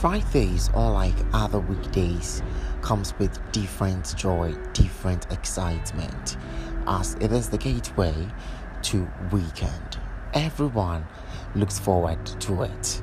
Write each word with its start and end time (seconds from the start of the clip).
Fridays, 0.00 0.70
unlike 0.74 1.14
other 1.34 1.58
weekdays, 1.58 2.42
comes 2.80 3.12
with 3.18 3.38
different 3.52 4.16
joy, 4.16 4.54
different 4.72 5.30
excitement, 5.30 6.38
as 6.86 7.16
it 7.20 7.32
is 7.32 7.50
the 7.50 7.58
gateway 7.58 8.14
to 8.80 9.06
weekend. 9.30 9.98
Everyone 10.32 11.06
looks 11.54 11.78
forward 11.78 12.24
to 12.24 12.62
it. 12.62 13.02